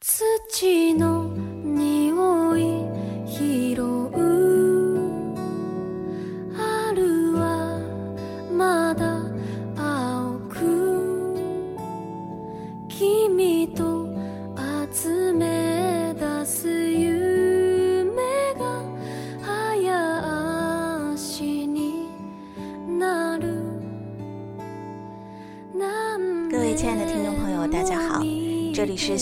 [0.00, 1.28] 土の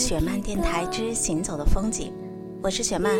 [0.07, 2.13] 雪漫电台之行走的风景，
[2.63, 3.19] 我是雪漫，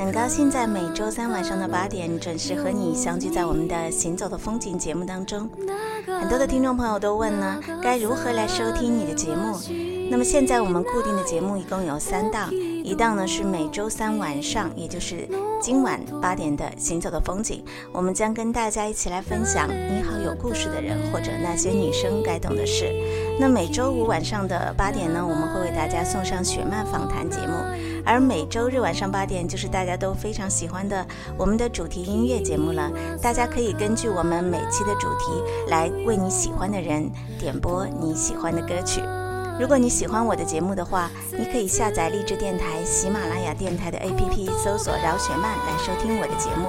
[0.00, 5.48] 很高兴在每周三晚上的八点准时和你相聚在我们的行走的风景节目当中。
[6.04, 9.56] 很多的听众朋友都问呢，该如何来收听你的节目？
[10.10, 15.28] 那么现在我们固定的节目一共有三档，一档呢是每周三晚上，也就是
[15.60, 22.92] 今晚八点的行走的风景，我们将跟大家一起来分享你好有故事的人或者那些女生该懂的事。
[23.40, 27.54] 那每周五晚上的八点呢，我们会为大家送上雪漫访谈节目，
[28.04, 31.06] 而每周日晚上八点就是大家都非常喜欢的
[31.38, 32.90] 我们的主题音乐节目了。
[33.22, 39.00] 大家可以根据我们每期的主题来为你喜欢的人点播你喜欢的歌曲。
[39.58, 46.68] 如果你喜欢我的节目的话，你可以下载励志电台、喜马拉雅电台的 APP，搜索“饶雪漫”来收听我的节目。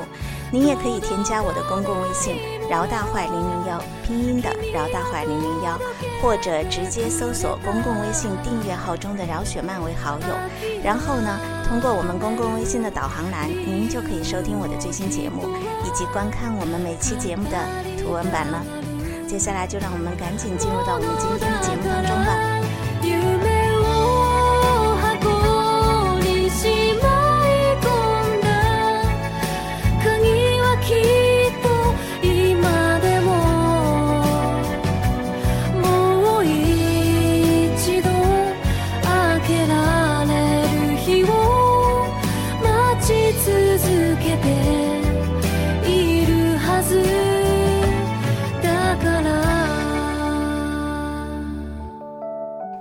[0.52, 2.38] 您也可以添加我的公共微信
[2.70, 5.80] “饶大坏零零幺”，拼音的“饶大坏零零幺”，
[6.22, 10.28] 或者直接搜索公共微信订阅号中的“饶雪漫”为好友。
[10.84, 15.50] 然后呢，通过我们公共微信的导航栏，您就可以收听我的最新节目，
[15.84, 17.58] 以及观看我们每期节目的
[17.98, 18.64] 图文版了。
[19.28, 22.55] 接下来就让我们赶紧进入到我们今天的节目当中吧。
[23.06, 23.45] you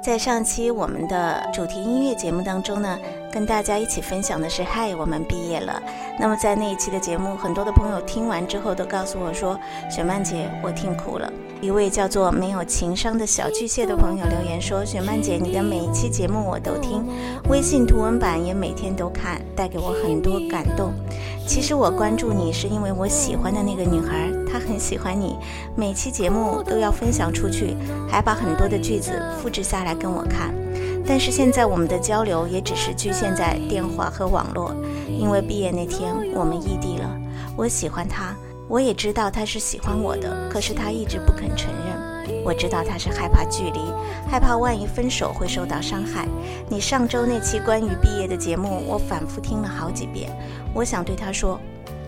[0.05, 3.01] 在上期我们的主题音乐节目当中呢，
[3.35, 5.83] 跟大家一起分享的是“嗨，我们毕业了”。
[6.21, 9.59] 那么在那一期的节目，很多的朋友听完之后都告诉我说
[9.91, 11.29] ：“雪曼姐，我听哭了。”
[11.61, 17.05] 一位叫做没有情商的小巨蟹的朋友留言说：“雪曼姐，你的每一期节目我都听，
[17.49, 20.93] 微信图文版也每天都看，带给我很多感动。
[21.45, 25.37] 其实我关注你是因为我喜欢的那个女孩，她很喜欢你，
[25.75, 27.77] 每期节目都要分享出去，
[28.09, 30.55] 还把很多的句子复制下来跟我看。
[31.07, 34.75] 但是现在我们的交流也只是局限在电话和网络，
[35.09, 37.11] 因为毕业那天我们异地了。
[37.57, 38.35] 我喜欢他。”
[38.67, 42.43] 我也知道他是喜欢我的，可是他一直不肯承认。
[42.43, 43.81] 我知道他是害怕距离，
[44.27, 46.27] 害怕万一分手会受到伤害。
[46.67, 50.31] 你上周那期关于毕业的节目，我反复听了好几遍。
[50.73, 51.61] 我想对他说，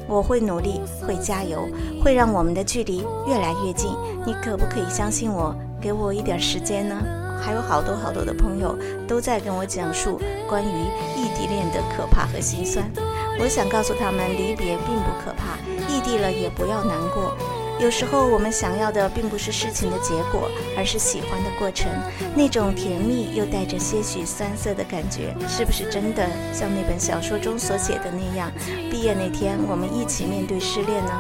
[0.09, 1.69] 我会努力，会加油，
[2.03, 3.91] 会让我们的距离越来越近。
[4.27, 6.97] 你可不可以相信我，给我一点时间呢？
[7.41, 8.77] 还有好多好多的朋友
[9.07, 10.85] 都在跟我讲述关于
[11.17, 12.91] 异地恋的可怕和心酸。
[13.39, 15.59] 我想告诉他们，离别并不可怕，
[15.93, 17.37] 异地了也不要难过。
[17.79, 20.49] 有时候我们想要的并不是事情的结果，
[20.79, 21.91] 而是喜欢的过程，
[22.35, 28.51] 那种甜蜜又带着些许酸涩的感觉，是不是真的像那本小说中所写的那样？
[28.91, 31.13] 毕业那天，我们一起面对失恋呢？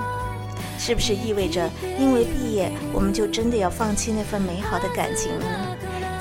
[0.78, 1.68] 是不是意味着，
[1.98, 5.65] 因为毕业，我们就真的要放弃那份美好的感情了呢？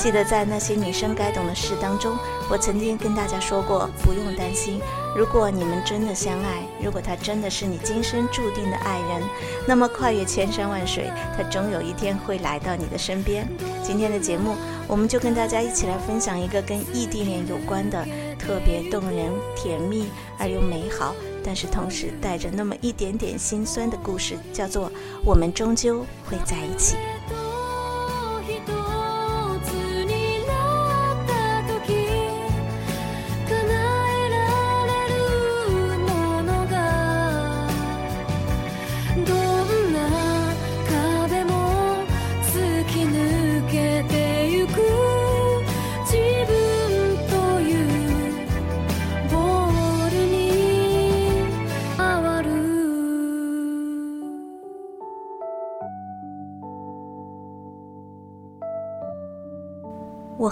[0.05, 2.15] 记得在那些女生该懂的事当中，
[2.47, 4.79] 我曾经跟大家说过，不用担心。
[5.17, 9.23] 如果你们真的相爱，如果他真的是你今生注定的爱人，
[9.67, 13.47] 那么跨越千山万水，他终有一天会来到你的身边。
[13.81, 14.53] 今天的节目，
[14.87, 18.05] 我们就跟大家一起来分享一个跟异地恋有关的
[18.37, 24.87] 特别动人、甜蜜而又美好，但是同时带着那么一点点心酸的故事，叫做
[25.25, 26.95] 《我们终究会在一起》。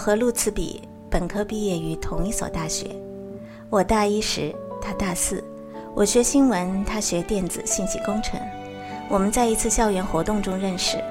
[0.04, 2.94] 和陆次比本科毕业于同一所大学，
[3.70, 5.42] 我大一时，他大四，
[5.94, 8.38] 我学新闻，他学电子信息工程。
[9.08, 11.02] 我们在一次校园活动中认识，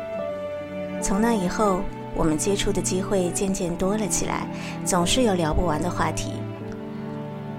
[1.02, 1.82] 从那以后，
[2.16, 4.48] 我们接触的机会渐渐多了起来，
[4.86, 6.34] 总是有聊不完的话题。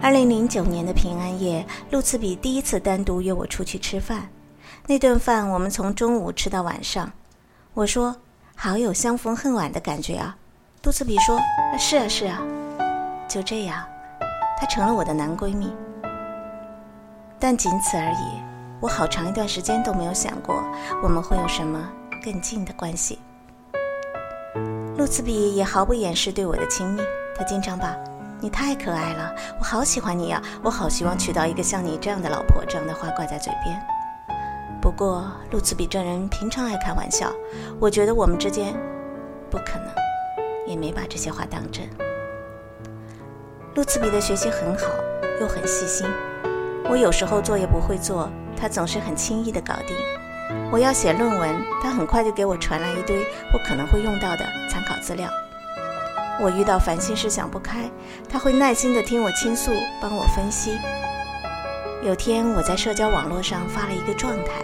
[0.00, 4.28] 二零零九年的平安夜，陆次比第一次单独约我出去吃饭。
[4.86, 7.10] 那顿饭我们从中午吃到晚上。
[7.72, 8.14] 我说
[8.54, 10.36] ：“好有相逢恨晚的感觉啊。”
[10.84, 11.40] 陆次比说
[11.80, 12.42] ：“是啊，是啊。”
[13.26, 13.82] 就这样，
[14.58, 15.74] 她成了我的男闺蜜。
[17.38, 18.42] 但仅此而已。
[18.80, 20.62] 我好长一段时间都没有想过
[21.02, 21.88] 我们会有什么
[22.22, 23.18] 更近的关系。
[24.98, 27.00] 陆次比也毫不掩饰对我的亲密，
[27.34, 27.96] 他经常把。
[28.40, 30.42] 你太可爱了，我好喜欢你呀！
[30.62, 33.80] 我好希望娶到一个像你这样的老婆，这样的话挂在嘴边。
[34.82, 37.32] 不过，陆次比这人平常爱开玩笑，
[37.80, 38.74] 我觉得我们之间
[39.50, 39.88] 不可能，
[40.66, 41.88] 也没把这些话当真。
[43.74, 44.86] 陆次比的学习很好，
[45.40, 46.06] 又很细心。
[46.88, 49.96] 我有时候作业不会做，他总是很轻易的搞定。
[50.70, 55.28] 我要写论文，他很快就给我传来一堆我可能会用到的参考资料。
[56.40, 57.90] 我遇到烦心事想不开，
[58.28, 60.78] 他会耐心地听我倾诉，帮我分析。
[62.02, 64.62] 有天我在社交网络上发了一个状态，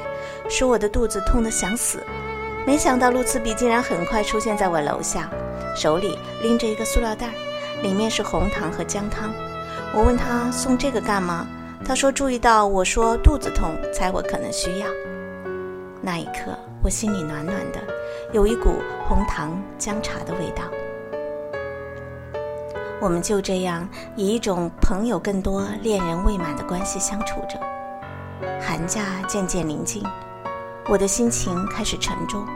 [0.49, 2.05] 说我的肚子痛得想死，
[2.67, 5.31] 没想到陆次比竟然很快出现在我楼下，
[5.75, 7.31] 手里拎着一个塑料袋，
[7.83, 9.33] 里面是红糖和姜汤。
[9.95, 11.47] 我问他送这个干嘛，
[11.85, 14.87] 他说注意到我说肚子痛，猜我可能需要。
[16.01, 17.81] 那一刻我心里暖暖的，
[18.33, 18.75] 有一股
[19.09, 20.63] 红糖姜茶的味道。
[23.01, 27.59] 我们就这样以一种朋友更多、恋人未满的关系相处着。
[28.61, 30.03] 寒假渐渐临近，
[30.87, 32.47] 我的心情开始沉重，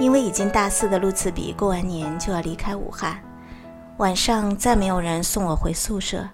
[0.00, 3.22] 因为已经大四的陆次比过完年就要离开武汉。
[3.98, 6.26] 晚上再没有人送我回宿舍，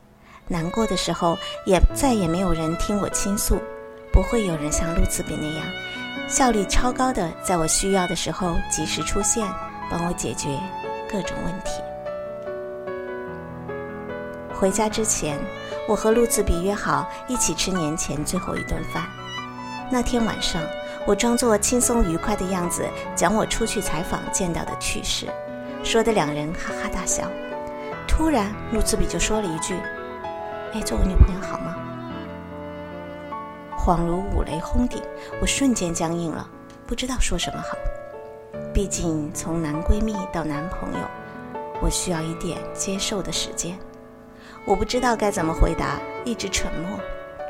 [0.47, 1.37] 难过的时候
[1.67, 3.59] 也再也没有人听我倾诉，
[4.13, 5.67] 不会有人像陆次比那样
[6.29, 9.45] 效率超高的，在我需要的时候及时出现，
[9.91, 10.49] 帮我解决
[11.11, 11.83] 各种问题。
[14.55, 15.37] 回家之前，
[15.89, 19.09] 我和陆子比约好一起吃年前最后一顿饭。
[19.91, 20.63] 那天晚上，
[21.07, 25.27] 我装作轻松愉快的样子，讲我出去采访见到的趣事，
[25.85, 27.31] 说的两人哈哈大笑。
[28.09, 29.77] 突然，陆子比就说了一句
[30.75, 31.77] ：“哎，做我女朋友好吗？”
[33.79, 35.01] 恍如五雷轰顶，
[35.41, 36.49] 我瞬间僵硬了，
[36.89, 37.77] 不知道说什么好。
[38.75, 40.99] 毕竟从男闺蜜到男朋友，
[41.81, 43.79] 我需要一点接受的时间。
[44.65, 46.99] 我不知道该怎么回答，一直沉默。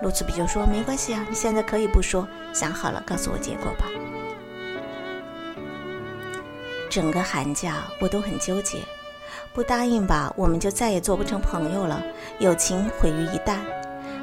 [0.03, 3.87] 陆子比就说：“没关系啊，你现在可以不说，想好了告诉我结果吧。”
[6.91, 8.79] 整个寒假我都很纠结，
[9.53, 12.03] 不答应吧，我们就再也做不成朋友了，
[12.39, 13.59] 友情毁于一旦。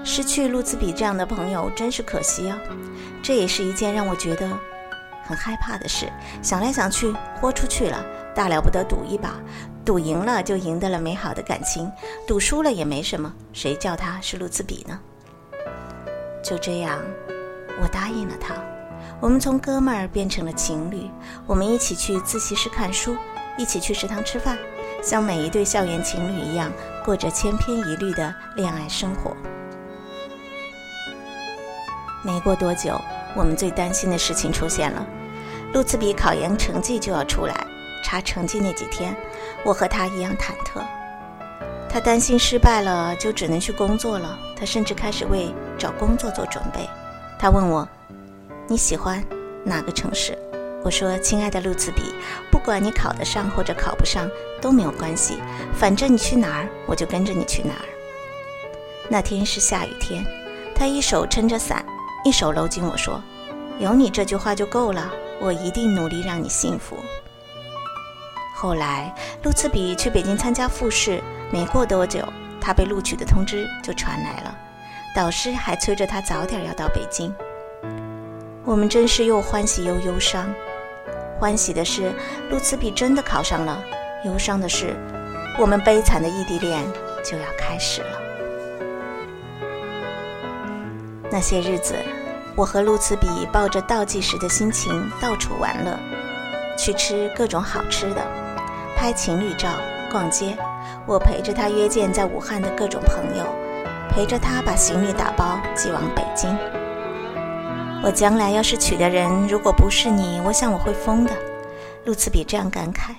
[0.03, 2.59] 失去陆子比这样的朋友真是可惜啊！
[3.21, 4.49] 这也是一件让我觉得
[5.23, 6.11] 很害怕的事。
[6.41, 8.05] 想来想去，豁出去了，
[8.35, 9.39] 大了不得赌一把。
[9.85, 11.91] 赌赢了就赢得了美好的感情，
[12.27, 14.99] 赌输了也没什么，谁叫他是陆子比呢？
[16.43, 17.01] 就这样，
[17.81, 18.53] 我答应了他。
[19.21, 21.09] 我们从哥们儿变成了情侣，
[21.47, 23.15] 我们一起去自习室看书，
[23.57, 24.57] 一起去食堂吃饭，
[25.01, 26.69] 像每一对校园情侣一样，
[27.05, 29.33] 过着千篇一律的恋爱生活。
[32.21, 32.99] 没过多久，
[33.35, 35.05] 我们最担心的事情出现了，
[35.73, 37.65] 陆子比考研成绩就要出来。
[38.03, 39.15] 查成绩那几天，
[39.63, 40.83] 我和他一样忐忑。
[41.89, 46.87] 他担心失败了就只能去工作了，他甚至开始为找工作做准备。
[47.39, 47.87] 他问我
[48.67, 49.23] ：“你喜欢
[49.63, 50.37] 哪个城市？”
[50.83, 52.13] 我说：“亲爱的路子比，
[52.51, 54.29] 不管你考得上或者考不上
[54.61, 55.39] 都没有关系，
[55.73, 57.85] 反正你去哪儿我就跟着你去哪儿。”
[59.09, 60.25] 那天是下雨天，
[60.75, 61.85] 他一手撑着伞，
[62.25, 63.21] 一手搂紧我说
[63.79, 66.97] ：“有你这句话就够了，我一定努力让你幸福。”
[68.55, 69.13] 后来，
[69.43, 72.21] 陆次比去北京参加复试，没过多久，
[72.61, 74.55] 他被录取的通知就传来了，
[75.13, 77.33] 导师还催着他早点要到北京。
[78.65, 80.51] 我们真是又欢喜又忧伤。
[81.39, 82.11] 欢喜的是，
[82.49, 83.77] 陆次比真的考上了；
[84.25, 84.95] 忧伤的是，
[85.59, 86.81] 我们悲惨的异地恋
[87.23, 88.19] 就要开始了。
[91.29, 91.95] 那些日子，
[92.55, 95.99] 我和陆次比抱着倒计时的心情到处玩乐，
[96.77, 98.21] 去吃各种好吃的。
[98.95, 99.67] 拍情侣照、
[100.09, 100.57] 逛街，
[101.05, 103.43] 我陪着他约见在武汉的各种朋友，
[104.09, 106.55] 陪着他把行李打包寄往北京。
[108.03, 111.31] 我将来要是娶的人，如果不是你，我想我会疯的。
[112.05, 113.11] 陆次比这样感慨，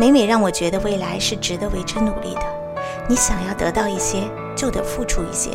[0.00, 2.42] 每每让我觉得未来是值得为之努力的。
[3.06, 4.22] 你想要得到一些，
[4.56, 5.50] 就得付出一些，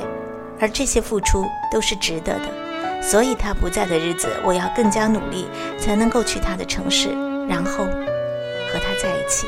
[0.60, 3.02] 而这些付出都是值得的。
[3.02, 5.48] 所以他不在的日子，我要更加努力，
[5.80, 7.10] 才能够去他的城市，
[7.48, 9.48] 然后和他在一起。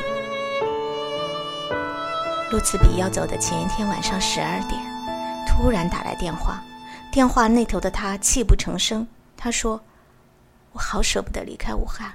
[2.50, 4.80] 陆茨比要走的前一天晚上十二点，
[5.50, 6.62] 突然打来电话，
[7.10, 9.06] 电话那头的他泣不成声。
[9.36, 9.78] 他说
[10.72, 12.12] ：“我好舍不得离开武汉，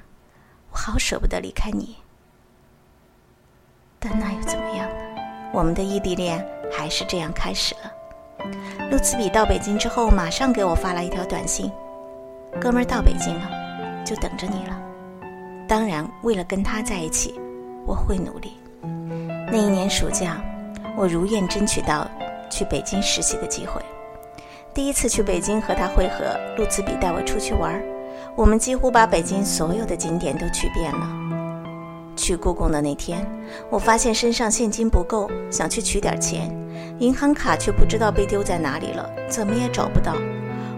[0.71, 1.97] 我好舍不得离开你。
[3.99, 4.95] 但那又怎么样呢？
[5.53, 7.91] 我们的异地恋还是这样开始了。”
[8.89, 11.71] 陆茨比到北京之后，马上给我发了一条短信
[12.59, 14.81] ：“哥们儿到北京了，就等着你了。
[15.67, 17.39] 当然，为了跟他在一起，
[17.85, 18.53] 我会努力。”
[19.51, 20.41] 那一年暑假，
[20.95, 22.09] 我如愿争取到
[22.49, 23.81] 去北京实习的机会。
[24.73, 27.81] 第一次去北京和他会合，路茨比带我出去玩，
[28.35, 31.09] 我们几乎把北京所有的景点都去遍了。
[32.15, 33.25] 去故宫的那天，
[33.69, 36.49] 我发现身上现金不够，想去取点钱，
[36.99, 40.15] 银行卡却不知道被丢在哪里了，怎么也找不到。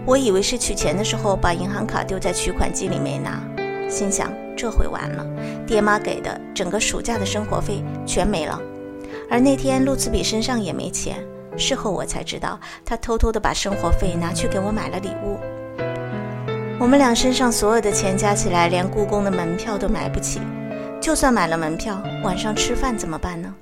[0.04, 3.42] 我以为是取钱的时候把银行卡丢在取款机里没拿，
[3.88, 4.32] 心想。
[4.56, 5.24] 这回完了，
[5.68, 8.60] 爹妈给的整个暑假的生活费全没了。
[9.30, 11.24] 而那天路茨比身上也没钱，
[11.58, 15.38] 事后我才知道，他偷偷的把生活费拿去给我买了礼物。
[16.78, 20.40] 我们俩身上所有的钱加起来，连故宫的门票都买不起。
[21.00, 23.54] 就算买了门票，晚上吃饭怎么办呢？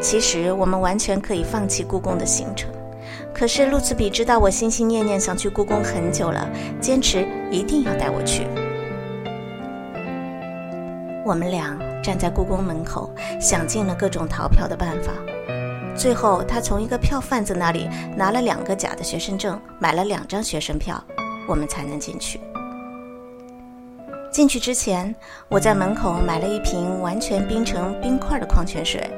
[0.00, 2.68] 其实我们完全可以放弃故宫的行程，
[3.32, 6.48] 可是路茨比知道我心心念念想去故宫很久了，
[6.80, 8.46] 坚持一定要带我去。
[11.24, 15.12] 我们俩站在故宫门口，想尽了各种逃票的办法。
[15.94, 21.02] 最后，他从一个票贩子那里拿了两个假的学生证，买了两张学生票，
[21.46, 22.40] 我们才能进去。
[24.30, 25.14] 进去之前，
[25.48, 29.08] 我在门口买了一瓶完全冰成冰块的矿泉水，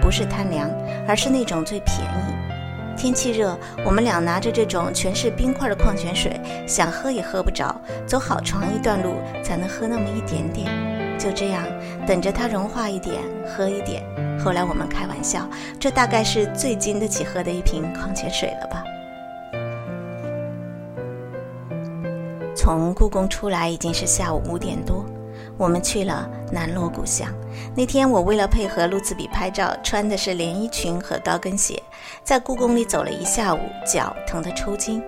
[0.00, 0.70] 不是贪凉，
[1.06, 2.32] 而是那种最便宜。
[2.96, 10.70] 天气热，我们俩拿着这种全是冰块的矿泉水，想喝也喝不着，走好长一段路才能喝那么一点点。
[11.18, 11.62] 就这样
[12.06, 14.02] 等着它融化一点，喝一点。
[14.38, 18.84] 后来我们开玩笑，这大概是最经得起喝的一瓶矿泉水了吧。
[22.54, 25.04] 从故宫出来已经是下午五点多，
[25.56, 27.28] 我们去了南锣鼓巷。
[27.74, 31.82] 那天我为了配合陆茨比拍照，穿的是连衣裙和高跟鞋，
[32.22, 35.02] 在故宫里走了一下午，脚疼得抽筋。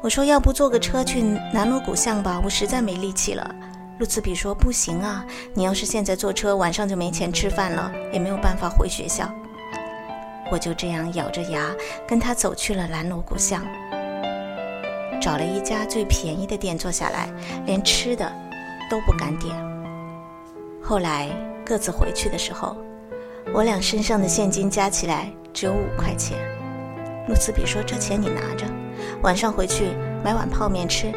[0.00, 1.22] 我说要不坐个车去
[1.52, 3.54] 南锣鼓巷吧，我实在没力气了。
[3.98, 9.28] 陆茨比说：“不行啊，你要是现在坐车，晚上就没钱吃饭了，也没有办法回学校。”
[10.50, 11.74] 我就这样咬着牙
[12.06, 13.60] 跟他走去了蓝锣鼓巷，
[15.20, 17.28] 找了一家最便宜的店坐下来，
[17.66, 18.32] 连吃的
[18.88, 19.54] 都不敢点。
[20.82, 21.28] 后来
[21.66, 22.76] 各自回去的时候，
[23.52, 26.38] 我俩身上的现金加起来只有五块钱。
[27.28, 28.64] 陆茨比说：“这钱你拿着，
[29.22, 29.88] 晚上回去
[30.24, 31.12] 买碗泡面吃。”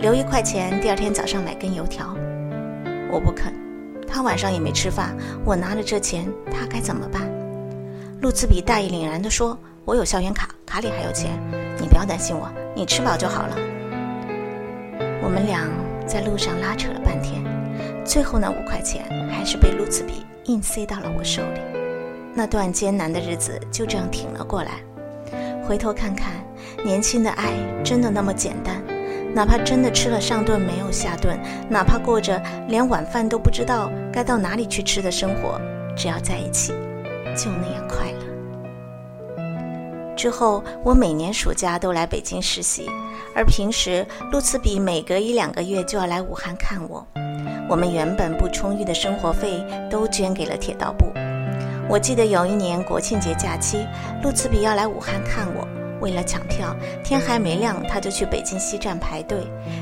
[0.00, 2.16] 留一块钱，第二天早上买根油条。
[3.12, 3.52] 我不肯，
[4.08, 5.14] 他晚上也没吃饭。
[5.44, 7.30] 我拿了这钱，他该怎么办？
[8.22, 11.38] 路茨比大义凛然地说：“我有校园卡，卡里还有钱，
[11.78, 13.56] 你不要担心我，你吃饱就好了。”
[15.22, 15.68] 我们俩
[16.06, 17.44] 在路上拉扯了半天，
[18.02, 21.60] 最后那五块钱还是被路茨比硬塞到了我手里。
[22.34, 24.80] 那段艰难的日子就这样挺了过来。
[25.62, 26.32] 回头看看，
[26.82, 27.52] 年轻的爱
[27.84, 28.82] 真的那么简单？
[29.32, 35.60] 哪怕真的吃了上顿没有下顿，哪怕过着连晚饭都不知道该到哪里去吃的生活，
[35.96, 36.72] 只要在一起，
[37.36, 38.18] 就那样快乐。
[40.16, 42.90] 之后，我每年暑假都来北京实习，
[43.34, 47.06] 而平时陆茨比每隔一两个月就要来武汉看我。
[47.68, 51.06] 我们原本不充裕的生活费都捐给了铁道部。
[51.88, 53.86] 我记得有一年国庆节假期，
[54.22, 55.66] 陆茨比要来武汉看我。
[56.00, 59.38] 为了抢票，天还没亮他就去北京西站排队，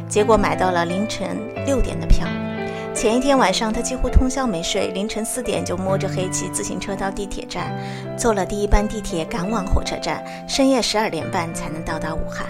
[0.08, 2.26] 结果买到了凌晨六点的票。
[2.94, 7.72] 前一天晚上他几乎通宵没睡，凌晨四点就摸着黑骑自行车到地铁站，
[8.16, 12.46] 坐了第一班地铁赶往火车站，深夜十二点半才能到达武汉。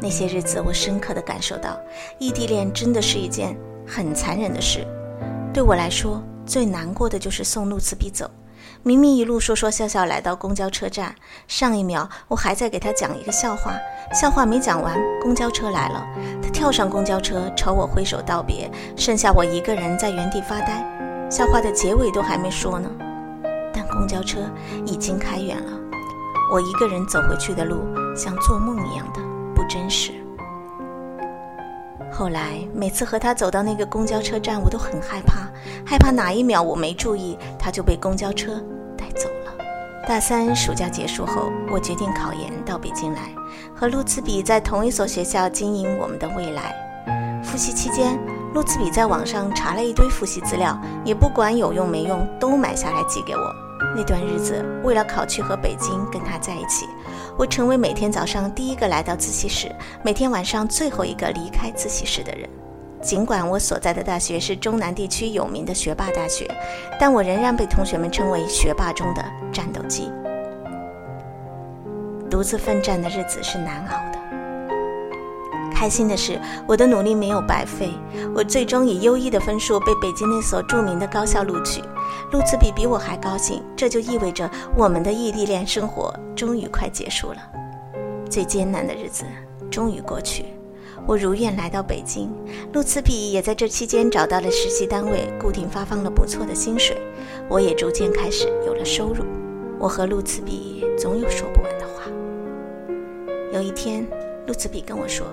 [0.00, 1.78] 那些日子，我深刻的感受到，
[2.18, 3.56] 异地恋真的是一件
[3.86, 4.84] 很残忍的事。
[5.52, 8.28] 对我来说，最难过的就是送陆茨比走。
[8.82, 11.14] 明明一路说说笑笑来到公交车站，
[11.46, 13.74] 上一秒我还在给他讲一个笑话，
[14.14, 16.02] 笑话没讲完，公交车来了，
[16.42, 20.82] 他跳上公交车朝我挥手道别，剩下我一个人在原地发呆，
[21.30, 22.88] 笑话的结尾都还没说呢，
[23.70, 24.40] 但公交车
[24.86, 25.72] 已经开远了，
[26.50, 27.82] 我一个人走回去的路
[28.16, 29.20] 像做梦一样的
[29.54, 30.12] 不真实。
[32.12, 35.48] 后来每次和他走到那个公交车站，我都很害怕，
[35.86, 38.54] 害怕哪一秒我没注意，他就被公交车
[38.96, 39.52] 带走了。
[40.06, 43.32] 大三暑假结束后，我决定考研到北京来，
[43.74, 46.74] 和陆茨比在同一所学校经营我们的未来。
[47.42, 48.18] 复习期间，
[48.52, 53.69] 陆次比在网上查了一堆复习资料，也不管有用没用，都买下来寄给我。
[53.96, 56.86] 那段日子，为了考去和北京跟他在一起，
[57.36, 62.48] 我成为每天早上第一个来到自习室，每天晚上最后一个离开自习室的人。
[63.02, 66.46] 尽管我所在的大学是中南地区有名的学霸大学，
[66.98, 70.12] 但我仍然被同学们称为学霸中的战斗机。
[72.30, 74.19] 独自奋战的日子是难熬的。
[75.80, 77.88] 开心的是，我的努力没有白费，
[78.34, 81.80] 我最终以优异的分数被北京那所著名的高校录取。
[82.32, 87.38] 陆次比比我还高兴，这就意味着我们的异地恋生活终于快结束了。
[88.28, 89.24] 最艰难的日子
[89.70, 90.44] 终于过去，
[91.06, 92.30] 我如愿来到北京，
[92.74, 96.94] 陆次比也在这期间找到了实习单位，固定发放了不错的薪水，
[97.48, 99.24] 我也逐渐开始有了收入。
[99.78, 102.02] 我和陆次比总有说不完的话。
[103.50, 104.06] 有一天，
[104.46, 105.26] 陆次比跟我说。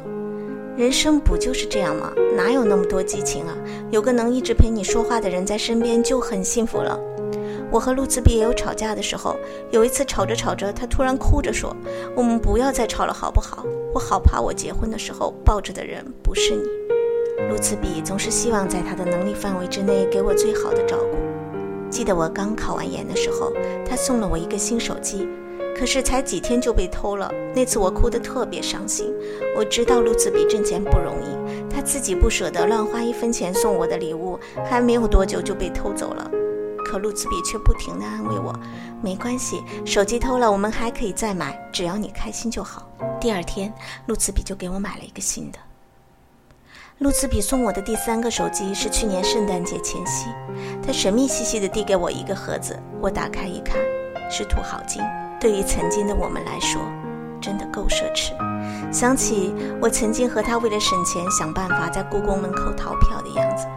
[0.78, 2.14] 人生不就是这样吗？
[2.36, 3.58] 哪有那么多激情啊？
[3.90, 7.00] 有个能一直陪你说话的人在身边就很幸福了。
[7.72, 9.36] 我和陆自比也有吵架的时候，
[9.72, 11.76] 有一次吵着吵着，他突然哭着说
[12.16, 13.66] ：“我们不要再吵了，好不好？
[13.92, 16.62] 我好怕我结婚的时候抱着的人不是你。”
[17.50, 21.18] 陆自比总是希望在他的能力范围之内给我最好的照顾。
[21.90, 23.52] 记得我刚考完研的时候，
[23.84, 25.28] 他送了我一个新手机。
[25.78, 29.14] 可是才几天就被偷了，那次我哭得特别伤心。
[29.56, 36.32] 我知道路子比挣钱不容易，他自己不舍得乱花一分钱送我的礼物，还没有多久就被偷走了。
[36.84, 38.58] 可路子比却不停地安慰我
[39.04, 43.72] ：“没关系，手机偷了我们还可以再买，只要你开心就好。”第二天，
[44.08, 45.60] 路子比就给我买了一个新的。
[47.00, 50.28] 路子比送我的第三个手机是去年圣诞节前夕，
[50.82, 53.78] 他神秘兮兮地递给我一个盒子，我打开一看，
[54.32, 55.04] 是土豪金。
[55.40, 56.82] 对于曾经的我们来说，
[57.40, 58.32] 真的够奢侈。
[58.92, 63.68] 想起我曾经和他为了省钱想办法在故宫门口逃票的样子，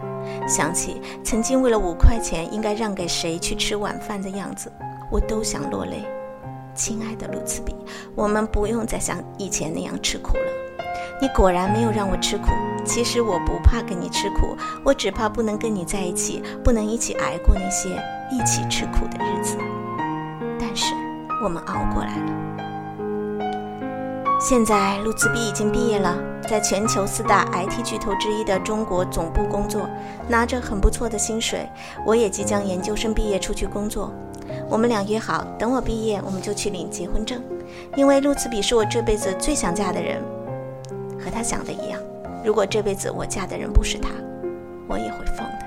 [0.47, 4.71] 想起曾经为了五块钱应该让给谁去吃晚饭的样子，
[5.11, 6.03] 我都想落泪。
[6.73, 7.75] 亲爱的陆慈比，
[8.15, 10.83] 我们不用再像以前那样吃苦了。
[11.21, 12.47] 你果然没有让我吃苦。
[12.83, 17.89] 其实我不怕跟你吃苦，我只怕不能跟你在一起，不能一起挨过那些
[18.31, 19.57] 一起吃苦的日子。
[20.59, 20.95] 但是。
[21.43, 22.31] 我们熬过来了。
[24.39, 26.17] 现在，陆子比已经毕业了，
[26.49, 29.87] 在全球四大 IT 巨头之一的中国总部工作，
[30.27, 31.69] 拿着很不错的薪水。
[32.05, 34.11] 我也即将研究生毕业出去工作。
[34.67, 37.39] 我们俩约好，等我毕业，我们就去领结婚证。
[37.95, 40.21] 因为陆子比是我这辈子最想嫁的人，
[41.19, 41.99] 和他想的一样。
[42.43, 44.09] 如果这辈子我嫁的人不是他，
[44.87, 45.65] 我也会疯的。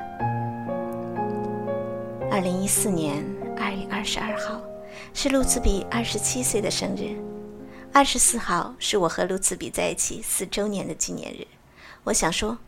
[2.31, 3.25] 二零一四年
[3.57, 4.61] 二月二十二号。
[5.13, 7.17] 是路茨比二十七岁的生日，
[7.93, 11.47] 二十四号是我和路茨比在一起四周年的纪念日。
[12.05, 12.59] 我想说，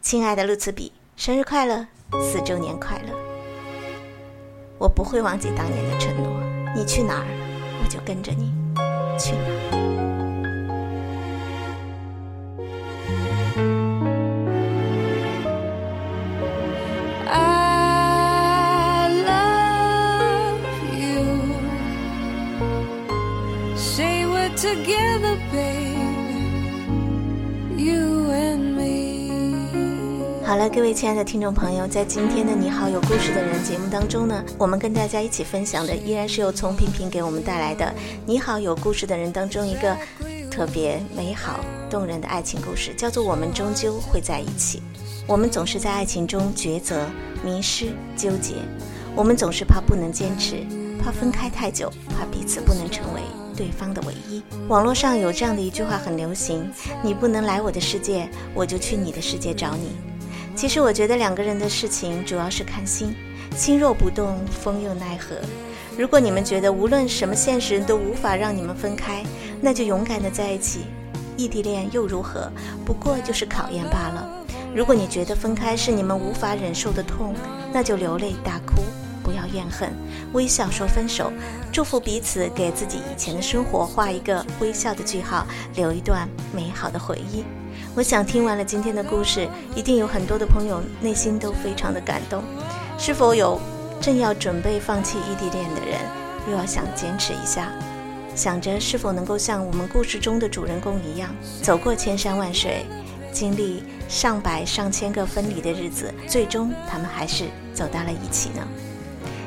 [0.00, 1.86] 亲爱的路茨比，生日快乐，
[2.22, 3.12] 四周年快乐！
[4.78, 6.40] 我不会忘记当年的承诺，
[6.74, 7.26] 你去哪儿，
[7.82, 8.52] 我就跟着你
[9.18, 10.05] 去哪儿。
[30.46, 37.84] 好了，各位亲爱的听众朋友，在今天的《你好有故事的人》节目当中呢，我们跟大家一起分享的依然是由丛萍萍给我们带来的
[38.24, 39.96] 《你好有故事的人》当中一个
[40.48, 41.58] 特别美好
[41.90, 44.78] 动人的爱情故事，叫做《我们终究会在一起》。
[45.26, 47.04] 我们总是在爱情中抉择、
[47.44, 48.54] 迷失、纠结，
[49.16, 50.64] 我们总是怕不能坚持，
[51.02, 53.20] 怕分开太久，怕彼此不能成为。
[53.56, 54.40] 对方的唯一。
[54.68, 56.70] 网络上有这样的一句话很流行
[57.02, 59.96] ：“你不能来我的世界，我就去你的世界找你。”
[60.56, 63.14] 其实我觉得两个人的事情主要是看心，
[63.54, 65.36] 心若不动，风又奈何。
[65.98, 69.22] 如果你们觉得无论什么现实都无法让你们分开，
[69.60, 70.86] 那就勇敢的在一起。
[71.36, 72.50] 异地恋又如何？
[72.86, 74.26] 不过就是考验罢了。
[74.74, 77.34] 如果你觉得分开是你们无法忍受的痛，
[77.70, 78.82] 那就流泪大哭。
[79.22, 79.92] 不要怨恨，
[80.32, 81.30] 微笑说分手，
[81.70, 87.44] 祝福彼此，给自己以前的生活画一个微笑的句号，留一段美好的回忆。
[87.96, 92.42] 我想听完了今天的故事，一定有很多的朋友内心都非常的感动。
[92.98, 93.58] 是否有
[94.02, 95.98] 正要准备放弃异地恋的人，
[96.46, 97.72] 又要想坚持一下，
[98.34, 102.84] 想着是否能够像我们故事中的主人公一样，走过千山万水，
[103.32, 108.60] 经历上百上千个分离的日子，最终他们还是走到了一起呢？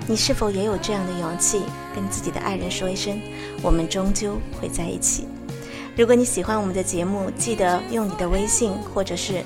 [0.07, 1.61] 你是否也有这样的勇气，
[1.93, 3.21] 跟自己的爱人说一声，
[3.61, 5.27] 我们终究会在一起？
[5.99, 9.43] 如果你喜欢我们的节目，记得用你的微信或者是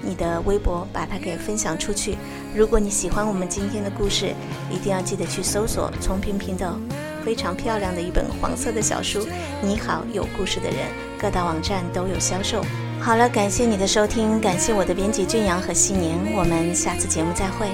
[0.00, 2.16] 你的微博，把它给分享出去。
[2.54, 4.32] 如果你喜欢我们今天的故事，
[4.70, 6.72] 一定要记得去搜索从平平的
[7.24, 9.22] 非常漂亮的一本黄色的小书
[9.60, 10.76] 《你好，有故事的人》，
[11.20, 12.64] 各大网站都有销售。
[13.00, 17.66] 好了，感谢你的收听，感谢我的编辑俊阳和细年，我们下次节目再会。